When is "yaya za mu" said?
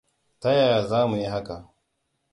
0.53-1.15